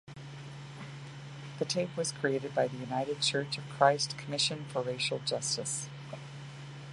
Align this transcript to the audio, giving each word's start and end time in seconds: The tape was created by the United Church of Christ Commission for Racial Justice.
The 1.59 1.65
tape 1.65 1.95
was 1.95 2.11
created 2.11 2.55
by 2.55 2.67
the 2.67 2.77
United 2.77 3.21
Church 3.21 3.59
of 3.59 3.69
Christ 3.69 4.17
Commission 4.17 4.65
for 4.69 4.81
Racial 4.81 5.19
Justice. 5.19 5.89